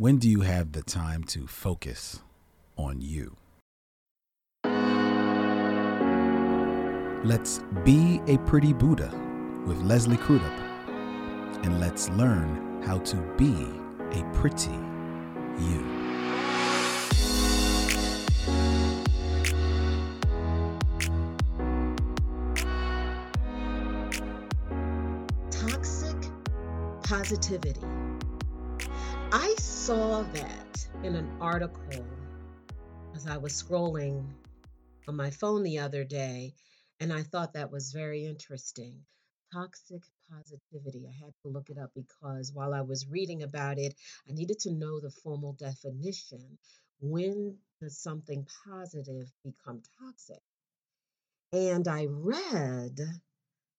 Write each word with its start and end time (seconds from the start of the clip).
When 0.00 0.18
do 0.18 0.30
you 0.30 0.42
have 0.42 0.70
the 0.70 0.82
time 0.84 1.24
to 1.24 1.48
focus 1.48 2.20
on 2.76 3.00
you? 3.00 3.36
Let's 7.24 7.60
be 7.82 8.20
a 8.28 8.38
pretty 8.46 8.72
Buddha 8.72 9.10
with 9.66 9.76
Leslie 9.78 10.16
Crudup, 10.16 10.56
and 11.64 11.80
let's 11.80 12.08
learn 12.10 12.80
how 12.86 12.98
to 12.98 13.16
be 13.36 13.52
a 14.12 14.22
pretty 14.34 14.70
you. 15.58 15.82
Toxic 25.50 26.14
positivity. 27.02 27.97
Saw 29.88 30.20
that 30.34 30.86
in 31.02 31.14
an 31.14 31.30
article 31.40 32.04
as 33.14 33.26
I 33.26 33.38
was 33.38 33.54
scrolling 33.54 34.22
on 35.08 35.16
my 35.16 35.30
phone 35.30 35.62
the 35.62 35.78
other 35.78 36.04
day, 36.04 36.52
and 37.00 37.10
I 37.10 37.22
thought 37.22 37.54
that 37.54 37.72
was 37.72 37.90
very 37.90 38.26
interesting. 38.26 39.00
Toxic 39.50 40.02
positivity. 40.30 41.06
I 41.08 41.24
had 41.24 41.32
to 41.40 41.48
look 41.48 41.70
it 41.70 41.78
up 41.78 41.90
because 41.94 42.52
while 42.52 42.74
I 42.74 42.82
was 42.82 43.08
reading 43.08 43.42
about 43.42 43.78
it, 43.78 43.94
I 44.28 44.32
needed 44.32 44.58
to 44.58 44.72
know 44.72 45.00
the 45.00 45.08
formal 45.08 45.54
definition. 45.54 46.58
When 47.00 47.56
does 47.80 47.96
something 47.96 48.46
positive 48.66 49.32
become 49.42 49.80
toxic? 49.98 50.42
And 51.50 51.88
I 51.88 52.08
read 52.10 53.00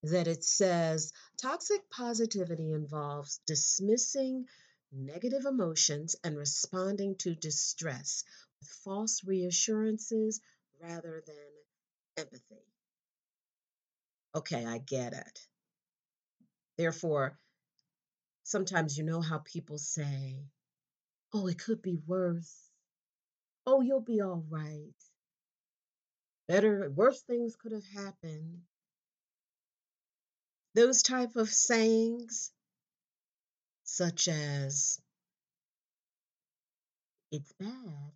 that 0.01 0.27
it 0.27 0.43
says 0.43 1.13
toxic 1.37 1.87
positivity 1.91 2.71
involves 2.71 3.41
dismissing 3.45 4.47
negative 4.91 5.45
emotions 5.45 6.15
and 6.23 6.37
responding 6.37 7.15
to 7.15 7.35
distress 7.35 8.23
with 8.59 8.69
false 8.83 9.23
reassurances 9.23 10.41
rather 10.81 11.23
than 11.25 11.35
empathy. 12.17 12.65
Okay, 14.35 14.65
I 14.65 14.77
get 14.77 15.13
it. 15.13 15.39
Therefore, 16.77 17.37
sometimes 18.43 18.97
you 18.97 19.03
know 19.03 19.21
how 19.21 19.39
people 19.39 19.77
say, 19.77 20.37
oh, 21.33 21.47
it 21.47 21.59
could 21.59 21.81
be 21.81 21.97
worse. 22.07 22.69
Oh, 23.65 23.81
you'll 23.81 24.01
be 24.01 24.21
all 24.21 24.43
right. 24.49 24.93
Better, 26.47 26.89
worse 26.89 27.21
things 27.21 27.55
could 27.55 27.73
have 27.73 27.85
happened. 27.93 28.61
Those 30.73 31.03
type 31.03 31.35
of 31.35 31.49
sayings, 31.49 32.51
such 33.89 34.27
as, 34.27 34.99
it's 37.31 37.51
bad, 37.53 38.11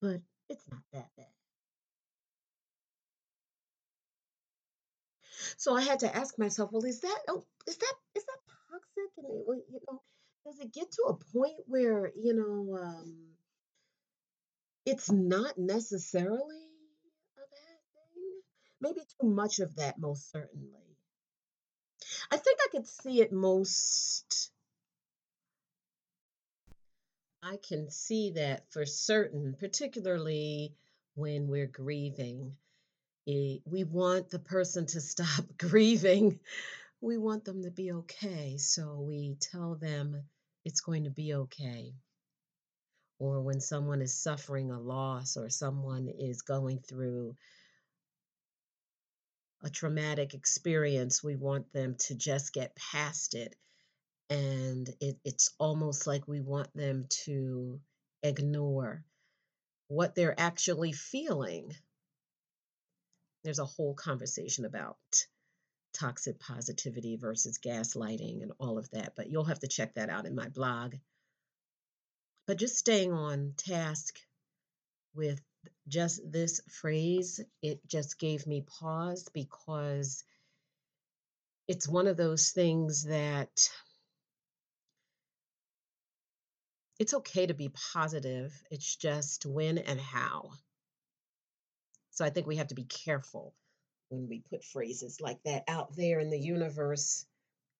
but 0.00 0.20
it's 0.48 0.64
not 0.70 0.82
that 0.92 1.08
bad. 1.16 1.26
So 5.58 5.74
I 5.76 5.82
had 5.82 6.00
to 6.00 6.16
ask 6.16 6.38
myself, 6.38 6.72
well, 6.72 6.84
is 6.84 7.00
that 7.00 7.18
oh, 7.28 7.44
is 7.66 7.76
that 7.76 7.94
is 8.14 8.24
that 8.24 8.38
toxic? 8.70 9.10
And 9.18 9.26
it, 9.26 9.44
well, 9.46 9.58
you 9.70 9.80
know, 9.88 10.02
does 10.44 10.58
it 10.60 10.72
get 10.72 10.90
to 10.92 11.02
a 11.08 11.14
point 11.38 11.56
where 11.66 12.12
you 12.16 12.34
know 12.34 12.78
um, 12.82 13.16
it's 14.86 15.10
not 15.10 15.58
necessarily 15.58 16.62
a 17.36 17.40
bad 17.40 17.80
thing? 18.14 18.42
Maybe 18.80 19.00
too 19.20 19.28
much 19.28 19.58
of 19.60 19.76
that, 19.76 19.98
most 19.98 20.30
certainly. 20.30 20.85
I 22.30 22.36
think 22.36 22.58
I 22.62 22.68
could 22.70 22.86
see 22.86 23.20
it 23.20 23.32
most. 23.32 24.50
I 27.42 27.58
can 27.68 27.90
see 27.90 28.32
that 28.32 28.72
for 28.72 28.84
certain, 28.84 29.54
particularly 29.58 30.74
when 31.14 31.46
we're 31.46 31.68
grieving. 31.68 32.56
Eh, 33.28 33.58
we 33.64 33.84
want 33.84 34.30
the 34.30 34.38
person 34.38 34.86
to 34.86 35.00
stop 35.12 35.44
grieving. 35.56 36.40
We 37.00 37.18
want 37.18 37.44
them 37.44 37.62
to 37.62 37.70
be 37.70 37.92
okay. 37.92 38.56
So 38.56 39.00
we 39.00 39.36
tell 39.40 39.76
them 39.76 40.24
it's 40.64 40.80
going 40.80 41.04
to 41.04 41.10
be 41.10 41.34
okay. 41.34 41.94
Or 43.18 43.40
when 43.40 43.60
someone 43.60 44.02
is 44.02 44.12
suffering 44.12 44.70
a 44.70 44.80
loss 44.80 45.36
or 45.36 45.48
someone 45.48 46.08
is 46.08 46.42
going 46.42 46.80
through 46.80 47.36
a 49.66 49.70
traumatic 49.70 50.32
experience, 50.32 51.24
we 51.24 51.34
want 51.34 51.72
them 51.72 51.96
to 51.98 52.14
just 52.14 52.52
get 52.52 52.76
past 52.76 53.34
it. 53.34 53.56
And 54.30 54.88
it, 55.00 55.18
it's 55.24 55.50
almost 55.58 56.06
like 56.06 56.26
we 56.28 56.40
want 56.40 56.72
them 56.74 57.06
to 57.24 57.80
ignore 58.22 59.04
what 59.88 60.14
they're 60.14 60.38
actually 60.38 60.92
feeling. 60.92 61.72
There's 63.42 63.58
a 63.58 63.64
whole 63.64 63.94
conversation 63.94 64.64
about 64.64 64.98
toxic 65.94 66.38
positivity 66.38 67.16
versus 67.16 67.58
gaslighting 67.58 68.42
and 68.42 68.52
all 68.60 68.78
of 68.78 68.88
that, 68.90 69.14
but 69.16 69.28
you'll 69.28 69.44
have 69.44 69.60
to 69.60 69.68
check 69.68 69.94
that 69.94 70.10
out 70.10 70.26
in 70.26 70.34
my 70.34 70.48
blog. 70.48 70.94
But 72.46 72.58
just 72.58 72.76
staying 72.76 73.12
on 73.12 73.54
task 73.56 74.16
with 75.14 75.40
just 75.88 76.20
this 76.30 76.60
phrase, 76.68 77.40
it 77.62 77.80
just 77.86 78.18
gave 78.18 78.46
me 78.46 78.64
pause 78.80 79.28
because 79.32 80.24
it's 81.68 81.88
one 81.88 82.06
of 82.06 82.16
those 82.16 82.50
things 82.50 83.04
that 83.04 83.68
it's 86.98 87.14
okay 87.14 87.46
to 87.46 87.54
be 87.54 87.70
positive. 87.92 88.52
It's 88.70 88.96
just 88.96 89.46
when 89.46 89.78
and 89.78 90.00
how. 90.00 90.50
So 92.12 92.24
I 92.24 92.30
think 92.30 92.46
we 92.46 92.56
have 92.56 92.68
to 92.68 92.74
be 92.74 92.84
careful 92.84 93.54
when 94.08 94.28
we 94.28 94.42
put 94.48 94.64
phrases 94.64 95.20
like 95.20 95.42
that 95.44 95.64
out 95.68 95.94
there 95.96 96.20
in 96.20 96.30
the 96.30 96.38
universe 96.38 97.26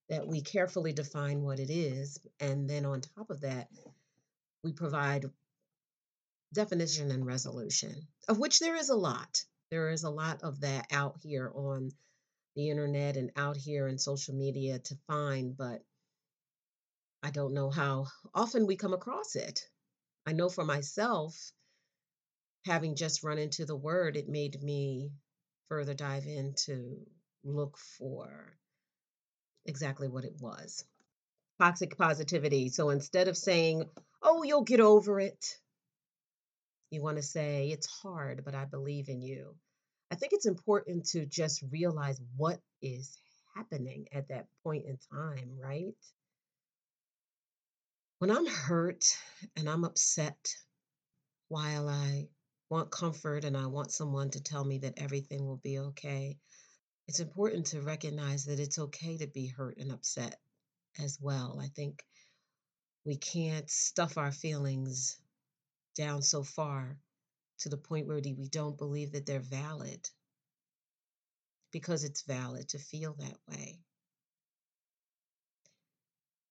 that 0.09 0.27
we 0.27 0.41
carefully 0.41 0.93
define 0.93 1.43
what 1.43 1.59
it 1.59 1.71
is. 1.71 2.19
And 2.41 2.69
then 2.69 2.85
on 2.85 3.01
top 3.01 3.31
of 3.31 3.41
that, 3.41 3.69
we 4.63 4.73
provide 4.73 5.25
definition 6.56 7.11
and 7.12 7.25
resolution, 7.25 8.09
of 8.28 8.39
which 8.39 8.59
there 8.59 8.75
is 8.75 8.89
a 8.89 8.97
lot. 8.97 9.44
There 9.71 9.91
is 9.91 10.03
a 10.03 10.11
lot 10.11 10.43
of 10.43 10.61
that 10.62 10.87
out 10.91 11.17
here 11.22 11.53
on 11.55 11.91
the 12.56 12.71
internet 12.71 13.17
and 13.17 13.31
out 13.37 13.56
here 13.56 13.87
in 13.87 13.99
social 13.99 14.34
media 14.34 14.78
to 14.78 14.97
find, 15.06 15.56
but 15.56 15.83
I 17.22 17.31
don't 17.31 17.55
know 17.55 17.71
how 17.71 18.06
often 18.34 18.67
we 18.67 18.77
come 18.77 18.94
across 18.94 19.37
it. 19.37 19.61
I 20.27 20.33
know 20.33 20.49
for 20.49 20.65
myself, 20.65 21.53
having 22.65 22.97
just 22.97 23.23
run 23.23 23.38
into 23.38 23.65
the 23.65 23.77
word, 23.77 24.17
it 24.17 24.28
made 24.28 24.61
me 24.62 25.12
further 25.69 25.94
dive 25.94 26.27
in 26.27 26.55
to 26.65 26.97
look 27.44 27.78
for 27.99 28.56
exactly 29.65 30.09
what 30.09 30.25
it 30.25 30.34
was 30.41 30.84
toxic 31.59 31.97
positivity. 31.97 32.69
So 32.69 32.91
instead 32.91 33.28
of 33.28 33.37
saying, 33.37 33.88
oh, 34.23 34.43
you'll 34.43 34.65
get 34.65 34.81
over 34.81 35.21
it, 35.21 35.56
you 36.97 37.03
want 37.03 37.19
to 37.19 37.23
say, 37.23 37.69
it's 37.69 37.87
hard, 37.87 38.43
but 38.45 38.55
I 38.55 38.65
believe 38.65 39.09
in 39.09 39.21
you. 39.21 39.55
I 40.11 40.15
think 40.15 40.33
it's 40.33 40.47
important 40.47 41.07
to 41.11 41.27
just 41.27 41.62
realize 41.71 42.19
what 42.37 42.59
is 42.81 43.17
happening 43.55 44.07
at 44.12 44.29
that 44.29 44.47
point 44.65 44.87
in 44.87 44.99
time, 45.12 45.59
right? 45.62 45.95
When 48.19 48.31
I'm 48.31 48.47
hurt 48.47 49.05
and 49.56 49.69
I'm 49.69 49.85
upset 49.85 50.55
while 51.49 51.87
I 51.89 52.29
want 52.71 52.91
comfort 52.91 53.45
and 53.45 53.56
I 53.56 53.67
want 53.67 53.93
someone 53.93 54.31
to 54.31 54.43
tell 54.43 54.65
me 54.65 54.79
that 54.79 54.95
everything 54.97 55.47
will 55.47 55.61
be 55.62 55.79
okay, 55.79 56.39
it's 57.09 57.21
important 57.21 57.67
to 57.67 57.83
recognize 57.83 58.47
that 58.47 58.59
it's 58.59 58.79
okay 58.79 59.19
to 59.19 59.27
be 59.27 59.49
hurt 59.49 59.77
and 59.77 59.93
upset 59.93 60.37
as 60.99 61.19
well. 61.21 61.61
I 61.62 61.69
think 61.69 62.03
we 63.05 63.17
can't 63.17 63.71
stuff 63.71 64.17
our 64.17 64.33
feelings 64.33 65.19
down 65.96 66.22
so 66.22 66.43
far 66.43 66.96
to 67.58 67.69
the 67.69 67.76
point 67.76 68.06
where 68.06 68.20
we 68.22 68.48
don't 68.48 68.78
believe 68.78 69.12
that 69.12 69.26
they're 69.26 69.40
valid 69.40 70.08
because 71.72 72.04
it's 72.04 72.22
valid 72.22 72.69
to 72.69 72.78
feel 72.78 73.14
that 73.19 73.37
way. 73.48 73.78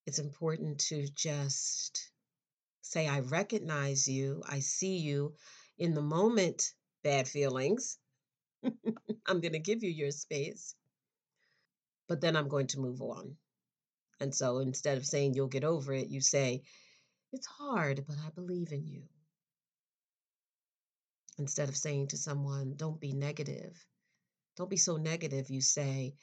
It's 0.06 0.20
important 0.20 0.80
to 0.90 1.08
just 1.16 2.12
say, 2.82 3.08
I 3.08 3.22
recognize 3.22 4.08
you, 4.08 4.44
I 4.48 4.60
see 4.60 4.98
you 4.98 5.34
in 5.78 5.94
the 5.94 6.02
moment, 6.02 6.72
bad 7.04 7.28
feelings. 7.28 7.98
I'm 8.64 9.42
going 9.42 9.54
to 9.54 9.60
give 9.60 9.84
you 9.84 9.90
your 9.90 10.12
space, 10.12 10.76
but 12.08 12.22
then 12.22 12.36
I'm 12.36 12.48
going 12.48 12.68
to 12.68 12.80
move 12.80 13.02
on. 13.02 13.36
And 14.20 14.34
so 14.34 14.60
instead 14.60 14.98
of 14.98 15.06
saying 15.06 15.34
you'll 15.34 15.48
get 15.48 15.64
over 15.64 15.94
it, 15.94 16.10
you 16.10 16.22
say, 16.22 16.64
It's 17.34 17.48
hard, 17.48 18.06
but 18.08 18.18
I 18.26 18.30
believe 18.30 18.72
in 18.72 18.86
you. 18.86 19.04
Instead 21.38 21.70
of 21.70 21.78
saying 21.78 22.08
to 22.08 22.18
someone, 22.18 22.76
Don't 22.76 23.00
be 23.00 23.14
negative, 23.14 23.74
don't 24.58 24.70
be 24.70 24.78
so 24.78 24.98
negative, 24.98 25.50
you 25.50 25.62
say, 25.62 26.16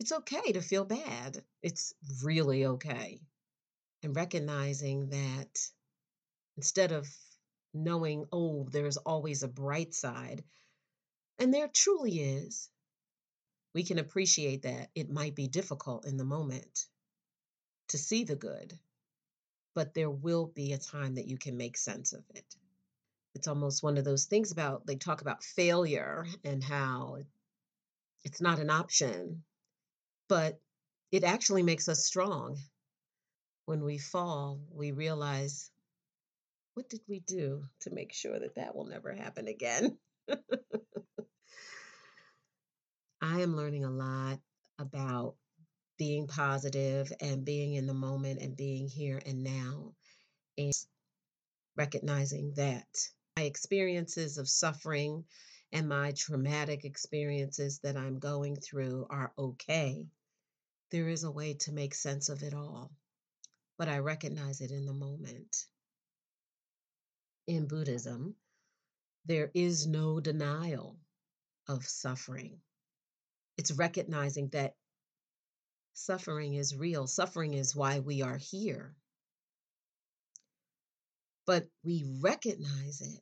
It's 0.00 0.12
okay 0.12 0.52
to 0.52 0.60
feel 0.62 0.84
bad. 0.84 1.42
It's 1.62 1.94
really 2.22 2.66
okay. 2.66 3.20
and 4.02 4.14
recognizing 4.16 5.10
that 5.10 5.70
instead 6.56 6.92
of 6.92 7.08
knowing, 7.74 8.26
oh, 8.32 8.68
there's 8.70 8.96
always 8.98 9.42
a 9.42 9.48
bright 9.48 9.94
side, 9.94 10.44
and 11.38 11.52
there 11.52 11.68
truly 11.68 12.20
is, 12.20 12.70
we 13.74 13.84
can 13.84 13.98
appreciate 13.98 14.62
that 14.62 14.90
it 14.94 15.10
might 15.10 15.34
be 15.34 15.48
difficult 15.48 16.06
in 16.06 16.16
the 16.16 16.24
moment 16.24 16.86
to 17.88 17.98
see 17.98 18.24
the 18.24 18.36
good, 18.36 18.78
but 19.74 19.94
there 19.94 20.10
will 20.10 20.46
be 20.46 20.72
a 20.72 20.78
time 20.78 21.16
that 21.16 21.28
you 21.28 21.38
can 21.38 21.56
make 21.56 21.76
sense 21.76 22.12
of 22.12 22.24
it. 22.34 22.56
It's 23.36 23.48
almost 23.48 23.82
one 23.82 23.98
of 23.98 24.04
those 24.06 24.24
things 24.24 24.50
about 24.50 24.86
they 24.86 24.96
talk 24.96 25.20
about 25.20 25.44
failure 25.44 26.26
and 26.42 26.64
how 26.64 27.18
it's 28.24 28.40
not 28.40 28.58
an 28.60 28.70
option, 28.70 29.44
but 30.26 30.58
it 31.12 31.22
actually 31.22 31.62
makes 31.62 31.86
us 31.86 32.06
strong. 32.06 32.56
When 33.66 33.84
we 33.84 33.98
fall, 33.98 34.58
we 34.72 34.92
realize 34.92 35.70
what 36.72 36.88
did 36.88 37.02
we 37.06 37.20
do 37.20 37.62
to 37.80 37.90
make 37.90 38.14
sure 38.14 38.38
that 38.38 38.54
that 38.54 38.74
will 38.74 38.86
never 38.86 39.12
happen 39.12 39.48
again? 39.48 39.98
I 43.20 43.42
am 43.42 43.54
learning 43.54 43.84
a 43.84 43.90
lot 43.90 44.40
about 44.78 45.34
being 45.98 46.26
positive 46.26 47.12
and 47.20 47.44
being 47.44 47.74
in 47.74 47.86
the 47.86 47.92
moment 47.92 48.40
and 48.40 48.56
being 48.56 48.88
here 48.88 49.20
and 49.26 49.42
now 49.42 49.92
and 50.56 50.72
recognizing 51.76 52.54
that 52.56 52.86
my 53.36 53.42
experiences 53.42 54.38
of 54.38 54.48
suffering 54.48 55.22
and 55.70 55.88
my 55.88 56.12
traumatic 56.12 56.84
experiences 56.84 57.80
that 57.82 57.96
I'm 57.96 58.18
going 58.18 58.56
through 58.56 59.06
are 59.10 59.32
okay. 59.38 60.06
There 60.90 61.08
is 61.08 61.24
a 61.24 61.30
way 61.30 61.54
to 61.60 61.72
make 61.72 61.94
sense 61.94 62.30
of 62.30 62.42
it 62.42 62.54
all, 62.54 62.90
but 63.76 63.88
I 63.88 63.98
recognize 63.98 64.62
it 64.62 64.70
in 64.70 64.86
the 64.86 64.94
moment. 64.94 65.66
In 67.46 67.66
Buddhism, 67.66 68.34
there 69.26 69.50
is 69.52 69.86
no 69.86 70.18
denial 70.18 70.96
of 71.68 71.84
suffering. 71.84 72.58
It's 73.58 73.72
recognizing 73.72 74.48
that 74.50 74.76
suffering 75.92 76.54
is 76.54 76.74
real. 76.74 77.06
Suffering 77.06 77.52
is 77.52 77.76
why 77.76 77.98
we 77.98 78.22
are 78.22 78.38
here. 78.38 78.94
But 81.46 81.66
we 81.84 82.04
recognize 82.20 83.00
it, 83.02 83.20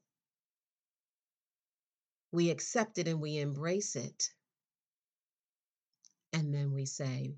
we 2.35 2.51
accept 2.51 2.99
it, 2.99 3.07
and 3.07 3.21
we 3.21 3.39
embrace 3.39 3.95
it. 3.95 4.31
And 6.33 6.53
then 6.53 6.73
we 6.73 6.85
say, 6.85 7.37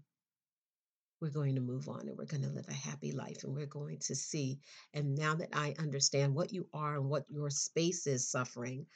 we're 1.21 1.29
going 1.29 1.57
to 1.57 1.61
move 1.61 1.89
on 1.89 2.09
and 2.09 2.17
we're 2.17 2.25
going 2.25 2.43
to 2.43 2.49
live 2.49 2.67
a 2.69 2.75
happy 2.75 3.13
life 3.13 3.45
and 3.45 3.55
we're 3.55 3.67
going 3.67 3.99
to 3.99 4.15
see. 4.15 4.59
And 4.95 5.17
now 5.17 5.35
that 5.35 5.51
I 5.53 5.75
understand 5.79 6.35
what 6.35 6.53
you 6.53 6.67
are 6.73 6.95
and 6.97 7.09
what 7.09 7.29
your 7.31 7.51
space 7.51 8.07
is 8.07 8.31
suffering, 8.31 8.87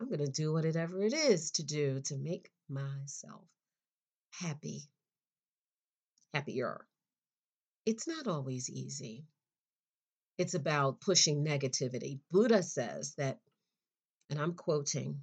I'm 0.00 0.08
going 0.08 0.24
to 0.24 0.30
do 0.30 0.52
whatever 0.52 1.02
it 1.02 1.12
is 1.12 1.50
to 1.52 1.64
do 1.64 2.00
to 2.06 2.16
make 2.16 2.50
myself 2.68 3.44
happy, 4.30 4.82
happier. 6.32 6.86
It's 7.84 8.08
not 8.08 8.26
always 8.26 8.70
easy. 8.70 9.24
It's 10.38 10.54
about 10.54 11.00
pushing 11.00 11.44
negativity. 11.44 12.20
Buddha 12.30 12.62
says 12.62 13.14
that, 13.18 13.38
and 14.30 14.40
I'm 14.40 14.54
quoting, 14.54 15.20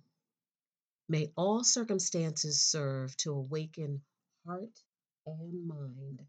may 1.10 1.32
all 1.36 1.64
circumstances 1.64 2.62
serve 2.62 3.18
to 3.18 3.34
awaken 3.34 4.02
heart 4.46 4.80
and 5.26 5.68
mind, 5.68 6.22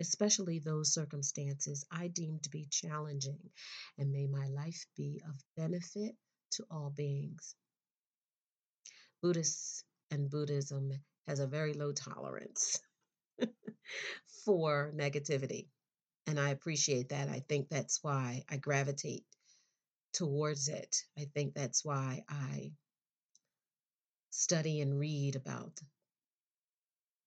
especially 0.00 0.60
those 0.60 0.94
circumstances 0.94 1.84
I 1.90 2.08
deem 2.08 2.38
to 2.44 2.50
be 2.50 2.66
challenging, 2.70 3.50
and 3.98 4.12
may 4.12 4.26
my 4.26 4.46
life 4.48 4.86
be 4.96 5.20
of 5.28 5.34
benefit 5.56 6.16
to 6.52 6.64
all 6.70 6.90
beings. 6.96 7.56
Buddhists 9.22 9.84
and 10.10 10.30
Buddhism 10.30 10.92
has 11.26 11.40
a 11.40 11.46
very 11.46 11.74
low 11.74 11.92
tolerance 11.92 12.80
for 14.44 14.92
negativity. 14.96 15.66
And 16.26 16.38
I 16.38 16.50
appreciate 16.50 17.08
that. 17.10 17.28
I 17.28 17.44
think 17.48 17.68
that's 17.68 18.02
why 18.02 18.44
I 18.48 18.56
gravitate 18.56 19.24
towards 20.14 20.68
it. 20.68 20.96
I 21.18 21.26
think 21.34 21.54
that's 21.54 21.84
why 21.84 22.22
I 22.28 22.72
study 24.30 24.80
and 24.80 24.98
read 24.98 25.36
about 25.36 25.80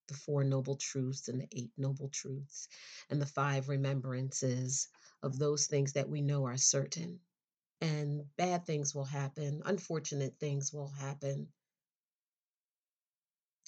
the 0.07 0.13
Four 0.13 0.43
Noble 0.43 0.75
Truths 0.75 1.27
and 1.27 1.41
the 1.41 1.47
Eight 1.51 1.71
Noble 1.77 2.09
Truths 2.09 2.67
and 3.09 3.21
the 3.21 3.25
five 3.25 3.69
remembrances 3.69 4.87
of 5.21 5.39
those 5.39 5.67
things 5.67 5.93
that 5.93 6.09
we 6.09 6.21
know 6.21 6.45
are 6.45 6.57
certain. 6.57 7.19
And 7.81 8.23
bad 8.37 8.65
things 8.65 8.95
will 8.95 9.05
happen, 9.05 9.61
unfortunate 9.65 10.35
things 10.39 10.71
will 10.73 10.89
happen. 10.89 11.47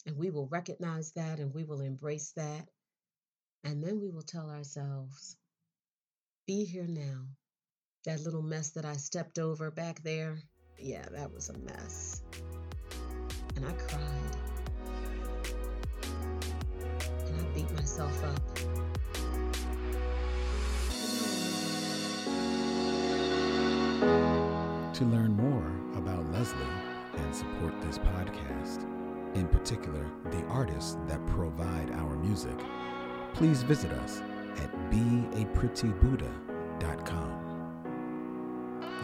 And 0.05 0.17
we 0.17 0.29
will 0.29 0.47
recognize 0.47 1.11
that 1.13 1.39
and 1.39 1.53
we 1.53 1.63
will 1.63 1.81
embrace 1.81 2.31
that. 2.33 2.69
And 3.63 3.83
then 3.83 3.99
we 3.99 4.11
will 4.11 4.21
tell 4.21 4.49
ourselves, 4.49 5.35
be 6.45 6.63
here 6.63 6.87
now. 6.87 7.25
That 8.05 8.19
little 8.19 8.43
mess 8.43 8.69
that 8.71 8.85
I 8.85 8.97
stepped 8.97 9.39
over 9.39 9.71
back 9.71 10.03
there, 10.03 10.37
yeah, 10.77 11.07
that 11.11 11.33
was 11.33 11.49
a 11.49 11.57
mess. 11.57 12.21
And 13.55 13.65
I 13.65 13.71
cried. 13.71 14.01
And 17.27 17.39
I 17.39 17.43
beat 17.53 17.71
myself 17.71 18.23
up. 18.23 18.41
To 24.93 25.03
learn 25.05 25.35
more 25.35 25.71
about 25.97 26.31
Leslie 26.31 26.59
and 27.17 27.35
support 27.35 27.73
this 27.81 27.97
podcast, 27.97 28.85
in 29.35 29.47
particular 29.47 30.05
the 30.31 30.43
artists 30.45 30.97
that 31.07 31.25
provide 31.27 31.91
our 31.91 32.15
music, 32.15 32.57
please 33.33 33.63
visit 33.63 33.91
us 33.91 34.21
at 34.57 34.71
beaprettybuddha.com. 34.89 37.41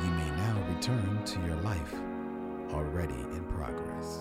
You 0.04 0.10
may 0.12 0.30
now 0.32 0.58
return 0.74 1.24
to 1.26 1.40
your 1.42 1.58
life 1.58 1.94
already 2.74 3.14
in 3.14 3.44
progress. 3.56 4.20